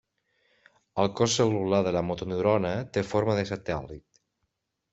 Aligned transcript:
El 1.03 1.09
cos 1.19 1.35
cel·lular 1.41 1.83
de 1.89 1.93
la 1.97 2.03
motoneurona 2.09 2.73
té 2.97 3.07
forma 3.13 3.39
de 3.41 3.47
satèl·lit. 3.53 4.21